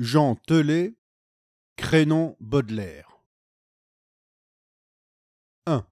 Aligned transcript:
Jean 0.00 0.36
Telet, 0.46 0.94
Crénon 1.74 2.36
Baudelaire. 2.38 3.20
1. 5.66 5.84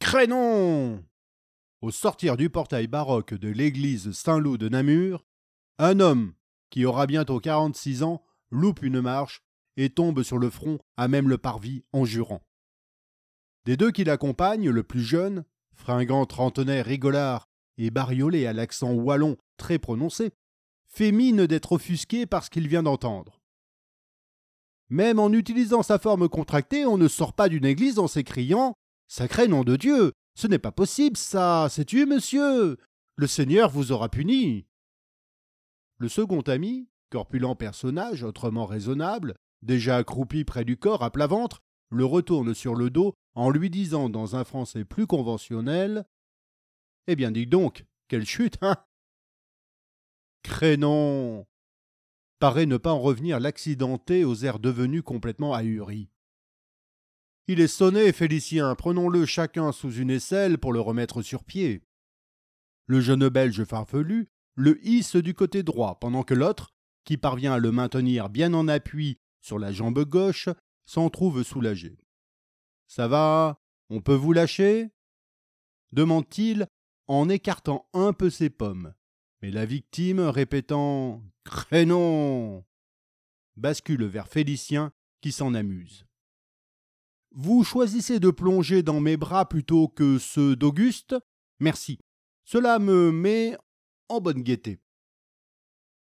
Crénon 0.00 1.04
Au 1.82 1.90
sortir 1.90 2.38
du 2.38 2.48
portail 2.48 2.86
baroque 2.86 3.34
de 3.34 3.50
l'église 3.50 4.12
Saint-Loup 4.12 4.56
de 4.56 4.70
Namur, 4.70 5.26
un 5.76 6.00
homme, 6.00 6.32
qui 6.70 6.86
aura 6.86 7.06
bientôt 7.06 7.38
46 7.38 8.02
ans, 8.02 8.24
loupe 8.50 8.82
une 8.82 9.02
marche 9.02 9.42
et 9.76 9.90
tombe 9.90 10.22
sur 10.22 10.38
le 10.38 10.48
front 10.48 10.78
à 10.96 11.06
même 11.06 11.28
le 11.28 11.36
parvis 11.36 11.84
en 11.92 12.06
jurant. 12.06 12.42
Des 13.66 13.76
deux 13.76 13.90
qui 13.90 14.04
l'accompagnent, 14.04 14.70
le 14.70 14.82
plus 14.82 15.02
jeune, 15.02 15.44
fringant 15.74 16.24
trentenaire 16.24 16.86
rigolard 16.86 17.50
et 17.76 17.90
bariolé 17.90 18.46
à 18.46 18.54
l'accent 18.54 18.94
wallon 18.94 19.36
très 19.58 19.78
prononcé, 19.78 20.32
fait 20.88 21.12
mine 21.12 21.46
d'être 21.46 21.72
offusqué 21.72 22.26
par 22.26 22.44
ce 22.44 22.50
qu'il 22.50 22.68
vient 22.68 22.82
d'entendre. 22.82 23.40
Même 24.90 25.18
en 25.18 25.32
utilisant 25.32 25.82
sa 25.82 25.98
forme 25.98 26.28
contractée, 26.28 26.86
on 26.86 26.96
ne 26.96 27.08
sort 27.08 27.34
pas 27.34 27.48
d'une 27.48 27.66
église 27.66 27.98
en 27.98 28.08
s'écriant 28.08 28.74
Sacré 29.06 29.48
nom 29.48 29.64
de 29.64 29.76
Dieu! 29.76 30.12
Ce 30.34 30.46
n'est 30.46 30.58
pas 30.58 30.72
possible, 30.72 31.16
ça! 31.16 31.68
Sais-tu, 31.70 32.06
monsieur! 32.06 32.78
Le 33.16 33.26
Seigneur 33.26 33.70
vous 33.70 33.92
aura 33.92 34.08
puni! 34.08 34.66
Le 35.98 36.08
second 36.08 36.42
ami, 36.42 36.88
corpulent 37.10 37.56
personnage 37.56 38.22
autrement 38.22 38.66
raisonnable, 38.66 39.34
déjà 39.62 39.96
accroupi 39.96 40.44
près 40.44 40.64
du 40.64 40.76
corps 40.76 41.02
à 41.02 41.10
plat 41.10 41.26
ventre, 41.26 41.60
le 41.90 42.04
retourne 42.04 42.54
sur 42.54 42.74
le 42.74 42.90
dos 42.90 43.14
en 43.34 43.50
lui 43.50 43.70
disant 43.70 44.08
dans 44.08 44.36
un 44.36 44.44
français 44.44 44.84
plus 44.84 45.06
conventionnel 45.06 46.04
Eh 47.06 47.16
bien, 47.16 47.30
dis 47.30 47.46
donc, 47.46 47.84
quelle 48.08 48.26
chute, 48.26 48.58
hein 48.62 48.76
Crénon 50.42 51.46
paraît 52.38 52.66
ne 52.66 52.76
pas 52.76 52.92
en 52.92 53.00
revenir 53.00 53.40
l'accidenté 53.40 54.24
aux 54.24 54.36
airs 54.44 54.58
devenus 54.58 55.02
complètement 55.02 55.54
ahuris. 55.54 56.08
Il 57.48 57.60
est 57.60 57.66
sonné, 57.66 58.12
Félicien, 58.12 58.74
prenons-le 58.74 59.24
chacun 59.26 59.72
sous 59.72 59.92
une 59.92 60.10
aisselle 60.10 60.58
pour 60.58 60.72
le 60.72 60.80
remettre 60.80 61.22
sur 61.22 61.44
pied. 61.44 61.82
Le 62.86 63.00
jeune 63.00 63.28
Belge 63.28 63.64
farfelu 63.64 64.28
le 64.54 64.84
hisse 64.84 65.14
du 65.14 65.34
côté 65.34 65.62
droit, 65.62 66.00
pendant 66.00 66.24
que 66.24 66.34
l'autre, 66.34 66.74
qui 67.04 67.16
parvient 67.16 67.52
à 67.52 67.58
le 67.58 67.70
maintenir 67.70 68.28
bien 68.28 68.52
en 68.54 68.66
appui 68.66 69.18
sur 69.40 69.58
la 69.58 69.72
jambe 69.72 70.04
gauche, 70.04 70.48
s'en 70.84 71.10
trouve 71.10 71.44
soulagé. 71.44 71.96
Ça 72.88 73.06
va? 73.06 73.60
On 73.88 74.00
peut 74.00 74.14
vous 74.14 74.32
lâcher 74.32 74.90
demande-t-il 75.92 76.66
en 77.06 77.28
écartant 77.28 77.88
un 77.94 78.12
peu 78.12 78.30
ses 78.30 78.50
pommes. 78.50 78.92
Mais 79.42 79.50
la 79.50 79.66
victime, 79.66 80.20
répétant 80.20 81.22
Crénon 81.44 82.64
bascule 83.56 84.04
vers 84.04 84.28
Félicien 84.28 84.92
qui 85.20 85.32
s'en 85.32 85.54
amuse. 85.54 86.06
Vous 87.32 87.64
choisissez 87.64 88.20
de 88.20 88.30
plonger 88.30 88.82
dans 88.82 89.00
mes 89.00 89.16
bras 89.16 89.48
plutôt 89.48 89.88
que 89.88 90.18
ceux 90.18 90.56
d'Auguste 90.56 91.14
Merci. 91.60 91.98
Cela 92.44 92.78
me 92.78 93.12
met 93.12 93.56
en 94.08 94.20
bonne 94.20 94.42
gaieté. 94.42 94.78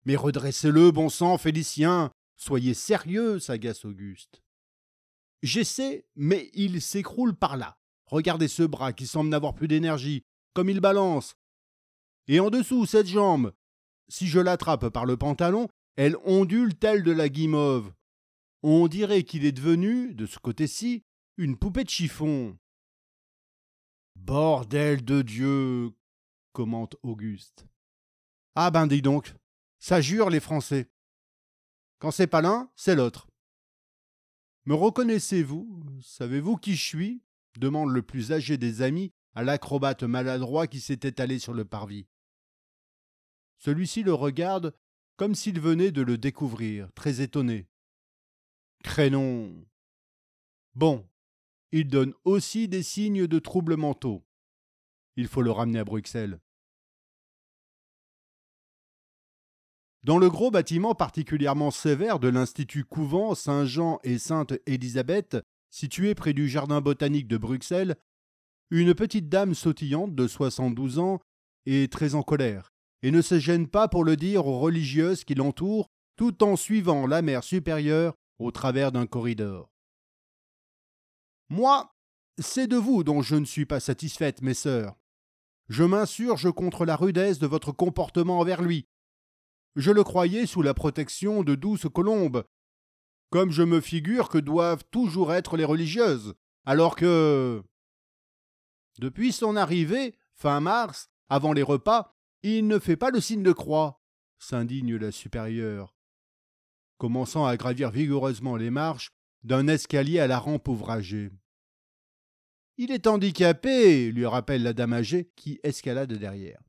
Mais 0.06 0.16
redressez-le, 0.16 0.92
bon 0.92 1.09
sang, 1.09 1.38
Félicien. 1.38 2.11
Soyez 2.36 2.73
sérieux, 2.73 3.39
s'agace 3.39 3.86
Auguste. 3.86 4.42
J'essaie, 5.42 6.06
mais 6.16 6.50
il 6.54 6.81
s'écroule 6.81 7.36
par 7.36 7.58
là. 7.58 7.78
Regardez 8.06 8.48
ce 8.48 8.64
bras 8.64 8.94
qui 8.94 9.08
semble 9.08 9.30
n'avoir 9.30 9.56
plus 9.56 9.67
d'énergie, 9.67 10.23
comme 10.54 10.70
il 10.70 10.81
balance. 10.81 11.36
Et 12.28 12.40
en 12.40 12.50
dessous, 12.50 12.86
cette 12.86 13.08
jambe. 13.08 13.54
Si 14.08 14.28
je 14.28 14.40
l'attrape 14.40 14.90
par 14.90 15.06
le 15.06 15.18
pantalon, 15.18 15.68
elle 15.96 16.18
ondule 16.24 16.76
telle 16.76 17.04
de 17.04 17.12
la 17.12 17.30
guimauve. 17.30 17.94
On 18.62 18.88
dirait 18.88 19.24
qu'il 19.24 19.46
est 19.46 19.52
devenu, 19.52 20.14
de 20.14 20.26
ce 20.26 20.40
côté-ci, 20.40 21.04
une 21.38 21.58
poupée 21.58 21.84
de 21.84 21.90
chiffon. 21.90 22.58
Bordel 24.16 25.04
de 25.04 25.22
Dieu 25.22 25.92
commente 26.54 26.95
Auguste. 27.04 27.66
Ah 28.56 28.72
ben 28.72 28.88
dis 28.88 29.02
donc, 29.02 29.33
ça 29.80 30.00
jure 30.00 30.30
les 30.30 30.39
Français. 30.39 30.89
Quand 32.00 32.12
c'est 32.12 32.28
pas 32.28 32.42
l'un, 32.42 32.70
c'est 32.76 32.95
l'autre. 32.95 33.28
Me 34.66 34.76
reconnaissez-vous? 34.76 35.83
Savez-vous 36.02 36.58
qui 36.58 36.76
je 36.76 36.83
suis? 36.83 37.22
demande 37.60 37.92
le 37.92 38.02
plus 38.02 38.32
âgé 38.32 38.58
des 38.58 38.82
amis 38.82 39.12
à 39.36 39.44
l'acrobate 39.44 40.04
maladroit 40.04 40.67
qui 40.67 40.80
s'est 40.80 41.00
étalé 41.04 41.38
sur 41.39 41.54
le 41.54 41.66
parvis. 41.66 42.08
Celui-ci 43.64 44.04
le 44.04 44.14
regarde 44.14 44.76
comme 45.16 45.36
s'il 45.36 45.58
venait 45.58 45.92
de 45.92 46.02
le 46.02 46.18
découvrir, 46.18 46.92
très 46.96 47.22
étonné. 47.22 47.66
Crénon. 48.84 49.56
Bon, 50.76 51.08
il 51.72 51.88
donne 51.88 52.14
aussi 52.26 52.68
des 52.68 52.84
signes 52.84 53.26
de 53.26 53.40
troubles 53.40 53.78
mentaux. 53.78 54.26
Il 55.16 55.30
faut 55.30 55.42
le 55.42 55.52
ramener 55.52 55.80
à 55.80 55.86
Bruxelles. 55.86 56.42
Dans 60.04 60.18
le 60.18 60.30
gros 60.30 60.52
bâtiment 60.52 60.94
particulièrement 60.94 61.72
sévère 61.72 62.20
de 62.20 62.28
l'Institut 62.28 62.84
Couvent 62.84 63.34
Saint-Jean 63.34 64.02
et 64.04 64.18
Sainte-Élisabeth, 64.18 65.38
situé 65.70 66.16
près 66.16 66.34
du 66.34 66.50
Jardin 66.50 66.82
botanique 66.82 67.30
de 67.30 67.38
Bruxelles, 67.38 67.95
une 68.72 68.94
petite 68.94 69.30
dame 69.30 69.56
sautillante 69.56 70.16
de 70.16 70.28
72 70.28 71.00
ans 71.00 71.22
est 71.66 71.90
très 71.90 72.16
en 72.16 72.24
colère 72.24 72.73
et 73.03 73.11
ne 73.11 73.21
se 73.21 73.37
gêne 73.37 73.67
pas 73.67 73.87
pour 73.87 74.03
le 74.03 74.15
dire 74.15 74.47
aux 74.47 74.59
religieuses 74.59 75.25
qui 75.25 75.36
l'entourent 75.36 75.91
tout 76.15 76.43
en 76.43 76.55
suivant 76.55 77.05
la 77.05 77.21
mer 77.21 77.43
supérieure 77.43 78.15
au 78.39 78.52
travers 78.52 78.91
d'un 78.91 79.05
corridor. 79.05 79.69
Moi, 81.49 81.93
c'est 82.39 82.67
de 82.67 82.77
vous 82.77 83.03
dont 83.03 83.21
je 83.21 83.36
ne 83.36 83.45
suis 83.45 83.65
pas 83.65 83.80
satisfaite, 83.80 84.41
mes 84.41 84.53
sœurs. 84.53 84.95
Je 85.67 85.83
m'insurge 85.83 86.52
contre 86.52 86.86
la 86.86 86.95
rudesse 86.95 87.39
de 87.39 87.47
votre 87.47 87.71
comportement 87.71 88.39
envers 88.39 88.61
lui. 88.61 88.87
Je 89.75 89.91
le 89.91 90.03
croyais 90.03 90.45
sous 90.45 90.61
la 90.61 90.73
protection 90.73 91.43
de 91.43 91.55
douces 91.55 91.87
colombes, 91.93 92.45
comme 93.30 93.52
je 93.52 93.64
me 93.64 93.81
figure 93.81 94.30
que 94.30 94.37
doivent 94.37 94.83
toujours 94.91 95.33
être 95.33 95.58
les 95.58 95.65
religieuses, 95.65 96.35
alors 96.65 96.95
que. 96.95 97.64
Depuis 98.99 99.31
son 99.31 99.55
arrivée, 99.55 100.15
fin 100.33 100.59
mars, 100.59 101.09
avant 101.30 101.53
les 101.53 101.64
repas, 101.64 102.13
il 102.43 102.67
ne 102.67 102.80
fait 102.80 102.98
pas 102.98 103.09
le 103.09 103.21
signe 103.21 103.43
de 103.43 103.54
croix, 103.54 104.02
s'indigne 104.37 104.95
la 104.95 105.11
supérieure, 105.11 105.95
commençant 106.98 107.45
à 107.45 107.55
gravir 107.58 107.89
vigoureusement 107.89 108.58
les 108.58 108.70
marches 108.70 109.11
d'un 109.43 109.67
escalier 109.67 110.20
à 110.20 110.27
la 110.27 110.39
rampe 110.39 110.67
ouvragée. 110.67 111.32
Il 112.77 112.92
est 112.92 113.08
handicapé, 113.08 114.11
lui 114.11 114.26
rappelle 114.26 114.64
la 114.64 114.73
dame 114.73 114.93
âgée 114.93 115.32
qui 115.36 115.59
escalade 115.64 116.14
derrière. 116.14 116.61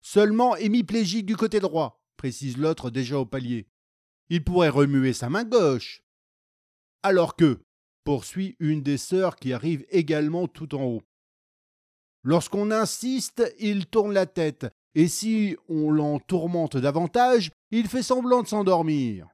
Seulement 0.00 0.56
hémiplégique 0.56 1.26
du 1.26 1.36
côté 1.36 1.60
droit, 1.60 2.02
précise 2.16 2.56
l'autre 2.56 2.90
déjà 2.90 3.18
au 3.18 3.26
palier. 3.26 3.68
Il 4.30 4.44
pourrait 4.44 4.68
remuer 4.68 5.12
sa 5.12 5.28
main 5.28 5.44
gauche. 5.44 6.02
Alors 7.02 7.36
que, 7.36 7.60
poursuit 8.04 8.56
une 8.58 8.82
des 8.82 8.96
sœurs 8.96 9.36
qui 9.36 9.52
arrive 9.52 9.84
également 9.90 10.46
tout 10.48 10.74
en 10.74 10.84
haut. 10.84 11.02
Lorsqu'on 12.22 12.70
insiste, 12.70 13.42
il 13.58 13.86
tourne 13.86 14.12
la 14.12 14.26
tête, 14.26 14.66
et 14.94 15.08
si 15.08 15.56
on 15.68 15.90
l'en 15.90 16.18
tourmente 16.18 16.76
davantage, 16.76 17.50
il 17.70 17.86
fait 17.88 18.02
semblant 18.02 18.42
de 18.42 18.48
s'endormir. 18.48 19.28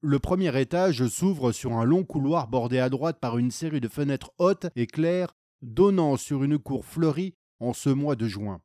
Le 0.00 0.18
premier 0.18 0.60
étage 0.60 1.06
s'ouvre 1.08 1.50
sur 1.52 1.72
un 1.72 1.84
long 1.84 2.04
couloir 2.04 2.48
bordé 2.48 2.78
à 2.78 2.90
droite 2.90 3.18
par 3.20 3.38
une 3.38 3.50
série 3.50 3.80
de 3.80 3.88
fenêtres 3.88 4.32
hautes 4.38 4.66
et 4.76 4.86
claires 4.86 5.34
donnant 5.62 6.16
sur 6.16 6.44
une 6.44 6.58
cour 6.58 6.84
fleurie 6.84 7.34
en 7.58 7.72
ce 7.72 7.88
mois 7.88 8.14
de 8.14 8.28
juin. 8.28 8.60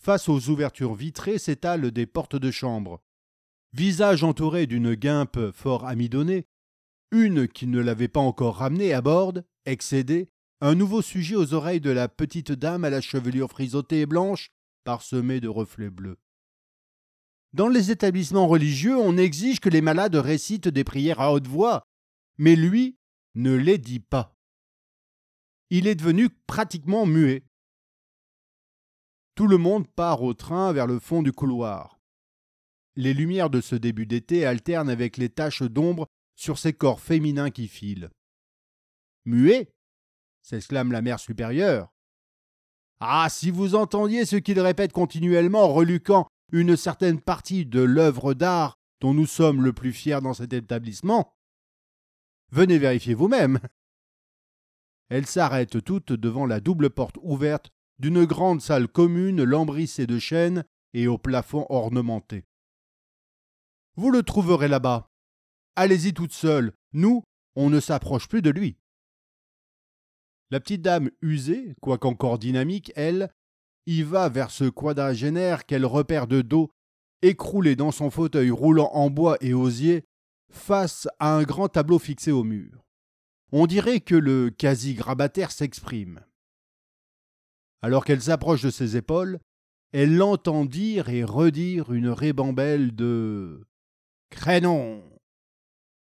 Face 0.00 0.28
aux 0.28 0.50
ouvertures 0.50 0.94
vitrées 0.94 1.38
s'étalent 1.38 1.92
des 1.92 2.06
portes 2.06 2.36
de 2.36 2.50
chambre. 2.50 3.00
Visage 3.72 4.24
entouré 4.24 4.66
d'une 4.66 4.94
guimpe 4.94 5.52
fort 5.52 5.86
amidonnée, 5.86 6.46
une 7.12 7.46
qui 7.46 7.68
ne 7.68 7.80
l'avait 7.80 8.08
pas 8.08 8.20
encore 8.20 8.56
ramené 8.56 8.92
à 8.92 9.00
bord, 9.00 9.34
excédée, 9.66 10.28
un 10.60 10.74
nouveau 10.74 11.02
sujet 11.02 11.36
aux 11.36 11.54
oreilles 11.54 11.80
de 11.80 11.90
la 11.90 12.08
petite 12.08 12.52
dame 12.52 12.84
à 12.84 12.90
la 12.90 13.00
chevelure 13.00 13.50
frisotée 13.50 14.02
et 14.02 14.06
blanche, 14.06 14.50
parsemée 14.84 15.40
de 15.40 15.48
reflets 15.48 15.90
bleus. 15.90 16.18
Dans 17.52 17.68
les 17.68 17.90
établissements 17.90 18.48
religieux, 18.48 18.96
on 18.96 19.16
exige 19.16 19.60
que 19.60 19.68
les 19.68 19.80
malades 19.80 20.16
récitent 20.16 20.68
des 20.68 20.84
prières 20.84 21.20
à 21.20 21.32
haute 21.32 21.46
voix, 21.46 21.84
mais 22.36 22.56
lui 22.56 22.98
ne 23.34 23.54
les 23.54 23.78
dit 23.78 24.00
pas. 24.00 24.36
Il 25.70 25.86
est 25.86 25.94
devenu 25.94 26.30
pratiquement 26.46 27.06
muet. 27.06 27.44
Tout 29.34 29.46
le 29.46 29.56
monde 29.56 29.88
part 29.88 30.22
au 30.22 30.34
train 30.34 30.72
vers 30.72 30.86
le 30.86 30.98
fond 30.98 31.22
du 31.22 31.32
couloir. 31.32 32.00
Les 32.96 33.14
lumières 33.14 33.50
de 33.50 33.60
ce 33.60 33.74
début 33.74 34.06
d'été 34.06 34.46
alternent 34.46 34.90
avec 34.90 35.16
les 35.16 35.28
taches 35.28 35.62
d'ombre 35.62 36.06
sur 36.36 36.58
ces 36.58 36.72
corps 36.72 37.00
féminins 37.00 37.50
qui 37.50 37.66
filent. 37.66 38.10
Muet 39.24 39.72
s'exclame 40.44 40.92
la 40.92 41.02
mère 41.02 41.18
supérieure. 41.18 41.92
Ah, 43.00 43.26
si 43.28 43.50
vous 43.50 43.74
entendiez 43.74 44.24
ce 44.26 44.36
qu'il 44.36 44.60
répète 44.60 44.92
continuellement, 44.92 45.72
reluquant 45.72 46.28
une 46.52 46.76
certaine 46.76 47.20
partie 47.20 47.66
de 47.66 47.80
l'œuvre 47.80 48.34
d'art 48.34 48.78
dont 49.00 49.14
nous 49.14 49.26
sommes 49.26 49.64
le 49.64 49.72
plus 49.72 49.92
fiers 49.92 50.20
dans 50.22 50.34
cet 50.34 50.52
établissement 50.52 51.34
Venez 52.50 52.78
vérifier 52.78 53.14
vous-même. 53.14 53.58
Elles 55.08 55.26
s'arrêtent 55.26 55.82
toutes 55.82 56.12
devant 56.12 56.46
la 56.46 56.60
double 56.60 56.90
porte 56.90 57.18
ouverte 57.22 57.70
d'une 57.98 58.24
grande 58.24 58.60
salle 58.60 58.86
commune 58.86 59.42
lambrissée 59.42 60.06
de 60.06 60.18
chênes 60.18 60.64
et 60.92 61.08
au 61.08 61.18
plafond 61.18 61.66
ornementé. 61.70 62.44
Vous 63.96 64.10
le 64.10 64.22
trouverez 64.22 64.68
là-bas. 64.68 65.10
Allez-y 65.74 66.14
toute 66.14 66.32
seule. 66.32 66.72
Nous, 66.92 67.24
on 67.56 67.70
ne 67.70 67.80
s'approche 67.80 68.28
plus 68.28 68.42
de 68.42 68.50
lui. 68.50 68.76
La 70.54 70.60
petite 70.60 70.82
dame 70.82 71.10
usée, 71.20 71.74
quoiqu'encore 71.80 72.38
dynamique, 72.38 72.92
elle, 72.94 73.34
y 73.86 74.04
va 74.04 74.28
vers 74.28 74.52
ce 74.52 74.62
quadragénaire 74.62 75.66
qu'elle 75.66 75.84
repère 75.84 76.28
de 76.28 76.42
dos, 76.42 76.70
écroulé 77.22 77.74
dans 77.74 77.90
son 77.90 78.08
fauteuil 78.08 78.52
roulant 78.52 78.88
en 78.92 79.10
bois 79.10 79.36
et 79.40 79.52
osier, 79.52 80.04
face 80.52 81.08
à 81.18 81.34
un 81.34 81.42
grand 81.42 81.68
tableau 81.68 81.98
fixé 81.98 82.30
au 82.30 82.44
mur. 82.44 82.84
On 83.50 83.66
dirait 83.66 83.98
que 83.98 84.14
le 84.14 84.50
quasi-grabataire 84.50 85.50
s'exprime. 85.50 86.24
Alors 87.82 88.04
qu'elle 88.04 88.22
s'approche 88.22 88.62
de 88.62 88.70
ses 88.70 88.96
épaules, 88.96 89.40
elle 89.90 90.16
l'entend 90.16 90.66
dire 90.66 91.08
et 91.08 91.24
redire 91.24 91.92
une 91.92 92.10
rébambelle 92.10 92.94
de 92.94 93.66
Crénon 94.30 95.02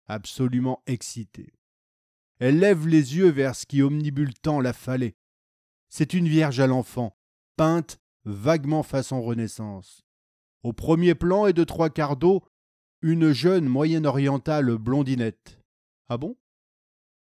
absolument 0.07 0.83
excitée. 0.87 1.58
Elle 2.39 2.61
lève 2.61 2.87
les 2.87 3.17
yeux 3.17 3.31
vers 3.31 3.55
ce 3.57 3.67
qui 3.67 3.83
omnibule 3.83 4.35
tant 4.35 4.61
la 4.61 4.73
fallait. 4.73 5.17
C'est 5.89 6.15
une 6.15 6.29
vierge 6.29 6.61
à 6.61 6.67
l'enfant, 6.67 7.17
peinte 7.57 7.99
vaguement 8.25 8.83
façon 8.83 9.23
Renaissance. 9.23 10.05
Au 10.63 10.73
premier 10.73 11.15
plan 11.15 11.47
et 11.47 11.53
de 11.53 11.65
trois 11.65 11.91
quarts 11.91 12.17
d'eau, 12.17 12.43
une 13.01 13.33
jeune 13.33 13.67
moyenne-orientale 13.67 14.77
blondinette. 14.77 15.61
Ah 16.09 16.19
bon? 16.19 16.37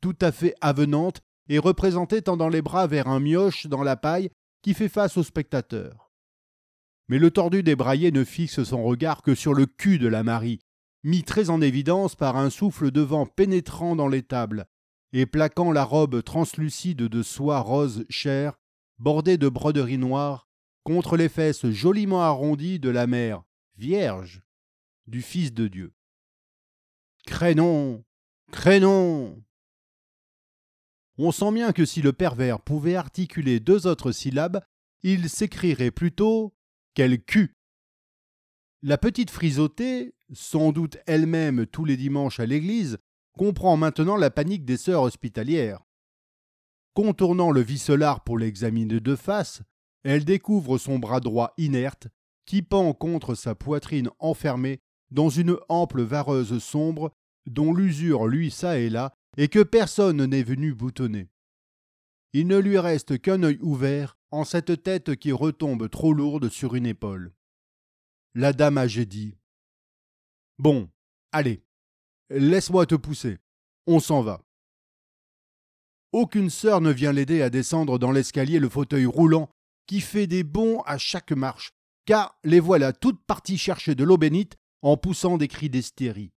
Tout 0.00 0.16
à 0.20 0.32
fait 0.32 0.54
avenante 0.60 1.20
et 1.48 1.58
représentée 1.58 2.22
tendant 2.22 2.48
les 2.48 2.62
bras 2.62 2.86
vers 2.86 3.08
un 3.08 3.20
mioche 3.20 3.66
dans 3.66 3.82
la 3.82 3.96
paille 3.96 4.30
qui 4.62 4.74
fait 4.74 4.88
face 4.88 5.16
au 5.16 5.22
spectateur. 5.22 6.12
Mais 7.08 7.18
le 7.18 7.30
tordu 7.30 7.62
débraillé 7.62 8.12
ne 8.12 8.24
fixe 8.24 8.62
son 8.62 8.82
regard 8.82 9.22
que 9.22 9.34
sur 9.34 9.52
le 9.52 9.66
cul 9.66 9.98
de 9.98 10.08
la 10.08 10.22
Marie, 10.22 10.60
mis 11.02 11.22
très 11.22 11.50
en 11.50 11.60
évidence 11.60 12.16
par 12.16 12.36
un 12.36 12.48
souffle 12.48 12.90
de 12.90 13.02
vent 13.02 13.26
pénétrant 13.26 13.94
dans 13.94 14.08
l'étable, 14.08 14.66
et 15.14 15.26
plaquant 15.26 15.70
la 15.70 15.84
robe 15.84 16.24
translucide 16.24 16.98
de 16.98 17.22
soie 17.22 17.60
rose 17.60 18.04
chair, 18.10 18.58
bordée 18.98 19.38
de 19.38 19.48
broderies 19.48 19.96
noires, 19.96 20.48
contre 20.82 21.16
les 21.16 21.28
fesses 21.28 21.70
joliment 21.70 22.20
arrondies 22.20 22.80
de 22.80 22.90
la 22.90 23.06
mère 23.06 23.44
vierge 23.76 24.42
du 25.06 25.22
Fils 25.22 25.54
de 25.54 25.68
Dieu. 25.68 25.92
Crénon 27.26 28.04
Crénon 28.50 29.40
On 31.16 31.30
sent 31.30 31.52
bien 31.52 31.72
que 31.72 31.84
si 31.84 32.02
le 32.02 32.12
pervers 32.12 32.60
pouvait 32.60 32.96
articuler 32.96 33.60
deux 33.60 33.86
autres 33.86 34.10
syllabes, 34.10 34.64
il 35.04 35.30
s'écrirait 35.30 35.92
plutôt 35.92 36.56
Quel 36.94 37.22
cul 37.22 37.54
La 38.82 38.98
petite 38.98 39.30
frisotée, 39.30 40.16
sans 40.32 40.72
doute 40.72 40.98
elle-même 41.06 41.66
tous 41.66 41.84
les 41.84 41.96
dimanches 41.96 42.40
à 42.40 42.46
l'église, 42.46 42.98
comprend 43.38 43.76
maintenant 43.76 44.16
la 44.16 44.30
panique 44.30 44.64
des 44.64 44.76
sœurs 44.76 45.02
hospitalières. 45.02 45.84
Contournant 46.94 47.50
le 47.50 47.60
visselard 47.60 48.22
pour 48.22 48.38
l'examiner 48.38 49.00
de 49.00 49.16
face, 49.16 49.62
elle 50.04 50.24
découvre 50.24 50.78
son 50.78 50.98
bras 50.98 51.20
droit 51.20 51.54
inerte 51.58 52.08
qui 52.46 52.62
pend 52.62 52.92
contre 52.92 53.34
sa 53.34 53.54
poitrine 53.54 54.10
enfermée 54.18 54.80
dans 55.10 55.28
une 55.28 55.56
ample 55.68 56.02
vareuse 56.02 56.62
sombre 56.62 57.12
dont 57.46 57.72
l'usure 57.72 58.26
lui 58.26 58.50
ça 58.50 58.78
et 58.78 58.90
là 58.90 59.12
et 59.36 59.48
que 59.48 59.62
personne 59.62 60.24
n'est 60.24 60.42
venu 60.42 60.74
boutonner. 60.74 61.30
Il 62.32 62.46
ne 62.46 62.58
lui 62.58 62.78
reste 62.78 63.20
qu'un 63.20 63.42
œil 63.42 63.58
ouvert 63.60 64.16
en 64.30 64.44
cette 64.44 64.82
tête 64.82 65.16
qui 65.16 65.32
retombe 65.32 65.88
trop 65.88 66.12
lourde 66.12 66.48
sur 66.48 66.74
une 66.74 66.86
épaule. 66.86 67.32
La 68.34 68.52
dame 68.52 68.78
âgée 68.78 69.06
dit 69.06 69.36
Bon, 70.58 70.88
allez, 71.32 71.63
Laisse-moi 72.36 72.84
te 72.86 72.96
pousser. 72.96 73.38
On 73.86 74.00
s'en 74.00 74.20
va. 74.22 74.42
Aucune 76.10 76.50
sœur 76.50 76.80
ne 76.80 76.90
vient 76.90 77.12
l'aider 77.12 77.42
à 77.42 77.50
descendre 77.50 77.96
dans 77.96 78.10
l'escalier 78.10 78.58
le 78.58 78.68
fauteuil 78.68 79.06
roulant 79.06 79.50
qui 79.86 80.00
fait 80.00 80.26
des 80.26 80.42
bonds 80.42 80.80
à 80.82 80.98
chaque 80.98 81.30
marche, 81.30 81.70
car 82.06 82.36
les 82.42 82.58
voilà 82.58 82.92
toutes 82.92 83.24
parties 83.24 83.58
chercher 83.58 83.94
de 83.94 84.02
l'eau 84.02 84.16
bénite 84.16 84.56
en 84.82 84.96
poussant 84.96 85.38
des 85.38 85.46
cris 85.46 85.70
d'hystérie. 85.70 86.32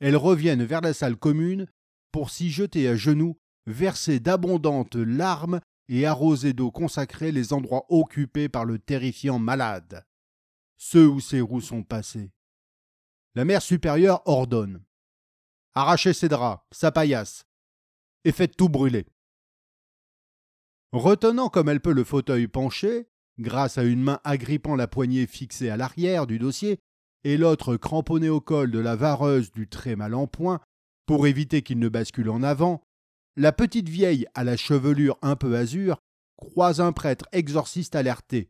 Elles 0.00 0.16
reviennent 0.16 0.64
vers 0.64 0.80
la 0.80 0.92
salle 0.92 1.16
commune 1.16 1.68
pour 2.10 2.30
s'y 2.30 2.50
jeter 2.50 2.88
à 2.88 2.96
genoux, 2.96 3.38
verser 3.66 4.18
d'abondantes 4.18 4.96
larmes 4.96 5.60
et 5.88 6.04
arroser 6.04 6.52
d'eau 6.52 6.72
consacrée 6.72 7.30
les 7.30 7.52
endroits 7.52 7.86
occupés 7.90 8.48
par 8.48 8.64
le 8.64 8.80
terrifiant 8.80 9.38
malade, 9.38 10.04
ceux 10.76 11.06
où 11.06 11.20
ses 11.20 11.40
roues 11.40 11.60
sont 11.60 11.84
passées. 11.84 12.32
La 13.36 13.44
mère 13.44 13.62
supérieure 13.62 14.22
ordonne 14.24 14.82
Arrachez 15.78 16.14
ses 16.14 16.30
draps, 16.30 16.64
sa 16.72 16.90
paillasse, 16.90 17.44
et 18.24 18.32
faites 18.32 18.56
tout 18.56 18.70
brûler. 18.70 19.04
Retenant 20.92 21.50
comme 21.50 21.68
elle 21.68 21.82
peut 21.82 21.92
le 21.92 22.02
fauteuil 22.02 22.48
penché, 22.48 23.10
grâce 23.38 23.76
à 23.76 23.84
une 23.84 24.02
main 24.02 24.18
agrippant 24.24 24.74
la 24.74 24.88
poignée 24.88 25.26
fixée 25.26 25.68
à 25.68 25.76
l'arrière 25.76 26.26
du 26.26 26.38
dossier 26.38 26.78
et 27.24 27.36
l'autre 27.36 27.76
cramponnée 27.76 28.30
au 28.30 28.40
col 28.40 28.70
de 28.70 28.78
la 28.78 28.96
vareuse 28.96 29.52
du 29.52 29.68
très 29.68 29.96
mal 29.96 30.14
en 30.14 30.26
point, 30.26 30.62
pour 31.04 31.26
éviter 31.26 31.60
qu'il 31.60 31.78
ne 31.78 31.90
bascule 31.90 32.30
en 32.30 32.42
avant, 32.42 32.82
la 33.36 33.52
petite 33.52 33.90
vieille 33.90 34.26
à 34.32 34.44
la 34.44 34.56
chevelure 34.56 35.18
un 35.20 35.36
peu 35.36 35.58
azur 35.58 35.98
croise 36.36 36.80
un 36.80 36.92
prêtre 36.92 37.26
exorciste 37.32 37.94
alerté. 37.94 38.48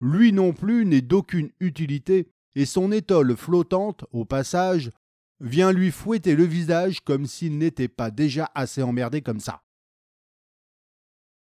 Lui 0.00 0.32
non 0.32 0.52
plus 0.52 0.86
n'est 0.86 1.02
d'aucune 1.02 1.50
utilité, 1.58 2.30
et 2.54 2.66
son 2.66 2.92
étole 2.92 3.36
flottante, 3.36 4.04
au 4.12 4.24
passage, 4.24 4.92
vient 5.42 5.72
lui 5.72 5.90
fouetter 5.90 6.36
le 6.36 6.44
visage 6.44 7.00
comme 7.00 7.26
s'il 7.26 7.58
n'était 7.58 7.88
pas 7.88 8.10
déjà 8.10 8.50
assez 8.54 8.82
emmerdé 8.82 9.20
comme 9.20 9.40
ça. 9.40 9.62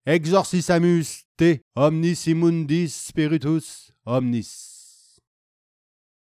Exorcisamus 0.04 1.24
te 1.36 1.58
omnis 1.74 2.26
immundis 2.26 2.90
spiritus 2.90 3.92
omnis. 4.04 5.20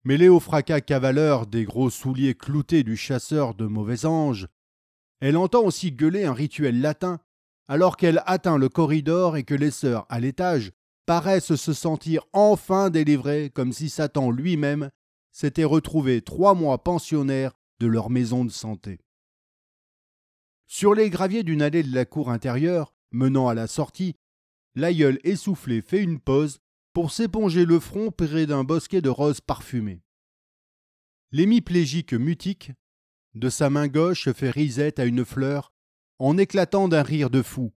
Mêlé 0.05 0.29
au 0.29 0.38
fracas 0.38 0.82
cavaleur 0.82 1.47
des 1.47 1.64
gros 1.64 1.90
souliers 1.90 2.35
cloutés 2.35 2.85
du 2.85 2.97
chasseur 2.97 3.54
de 3.54 3.66
mauvais 3.66 4.07
anges, 4.07 4.47
elle 5.21 5.37
entend 5.37 5.64
aussi 5.64 5.92
gueuler 5.92 6.25
un 6.25 6.35
rituel 6.35 6.80
latin 6.80 7.21
alors 7.69 7.97
qu'elle 7.97 8.23
atteint 8.26 8.59
le 8.59 8.69
corridor 8.69 9.37
et 9.37 9.45
que 9.45 9.54
les 9.54 9.71
sœurs 9.71 10.07
à 10.09 10.21
l'étage 10.21 10.73
paraissent 11.07 11.54
se 11.57 11.73
sentir 11.73 12.23
enfin 12.33 12.90
délivrées 12.90 13.50
comme 13.50 13.73
si 13.73 13.88
Satan 13.88 14.30
lui-même 14.30 14.90
s'était 15.37 15.64
retrouvé 15.64 16.23
trois 16.23 16.55
mois 16.55 16.83
pensionnaire 16.83 17.52
de 17.78 17.87
leur 17.87 18.09
maison 18.09 18.47
de 18.47 18.50
santé. 18.50 19.00
Sur 20.66 20.95
les 20.95 21.11
graviers 21.11 21.43
d'une 21.43 21.61
allée 21.61 21.83
de 21.83 21.95
la 21.95 22.07
cour 22.07 22.31
intérieure, 22.31 22.95
menant 23.11 23.47
à 23.47 23.52
la 23.52 23.66
sortie, 23.66 24.16
l'aïeul 24.76 25.21
essoufflé 25.25 25.83
fait 25.83 26.02
une 26.02 26.21
pause 26.21 26.61
pour 26.95 27.11
s'éponger 27.11 27.66
le 27.66 27.78
front 27.81 28.11
près 28.11 28.47
d'un 28.47 28.64
bosquet 28.64 29.02
de 29.02 29.11
roses 29.11 29.43
parfumées. 29.43 30.02
L'hémiplégique 31.33 32.14
mutique, 32.14 32.73
de 33.35 33.50
sa 33.50 33.69
main 33.69 33.88
gauche, 33.88 34.33
fait 34.33 34.49
risette 34.49 34.99
à 34.99 35.05
une 35.05 35.26
fleur, 35.26 35.75
en 36.19 36.38
éclatant 36.38 36.88
d'un 36.88 37.02
rire 37.02 37.28
de 37.28 37.43
fou, 37.43 37.75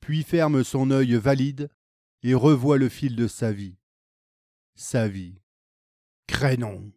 puis 0.00 0.22
ferme 0.22 0.64
son 0.64 0.90
œil 0.90 1.12
valide 1.16 1.68
et 2.22 2.32
revoit 2.32 2.78
le 2.78 2.88
fil 2.88 3.16
de 3.16 3.26
sa 3.26 3.52
vie. 3.52 3.76
Sa 4.76 5.08
vie. 5.08 5.42
Crénon. 6.26 6.92